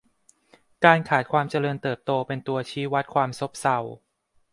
[0.85, 3.77] การขาดความเจริญเติบโตเป็นตัวชี้วัดความซบเซา